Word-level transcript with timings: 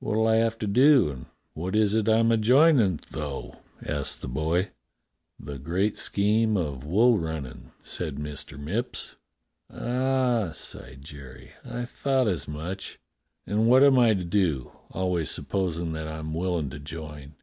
"What'll 0.00 0.26
I 0.28 0.34
have 0.34 0.58
to 0.58 0.66
do 0.66 1.08
and 1.08 1.24
what 1.54 1.74
is 1.74 1.94
it 1.94 2.06
I'm 2.06 2.30
a 2.30 2.36
joinin', 2.36 3.00
though?" 3.10 3.54
asked 3.82 4.20
the 4.20 4.28
boy. 4.28 4.68
"The 5.40 5.58
great 5.58 5.96
scheme 5.96 6.58
of 6.58 6.84
wool 6.84 7.18
runnin'," 7.18 7.72
said 7.78 8.16
Mr. 8.16 8.58
Mipps. 8.60 9.16
"Ah," 9.72 10.52
sighed 10.52 11.00
Jerry, 11.00 11.52
"I 11.64 11.86
thought 11.86 12.28
as 12.28 12.46
much. 12.46 13.00
And 13.46 13.66
what 13.66 13.82
am 13.82 13.98
I 13.98 14.12
to 14.12 14.24
do, 14.24 14.72
always 14.90 15.30
supposin' 15.30 15.92
that 15.92 16.06
I'm 16.06 16.34
willin' 16.34 16.68
to 16.68 16.78
join.' 16.78 17.36